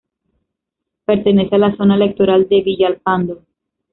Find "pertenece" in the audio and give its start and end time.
1.05-1.53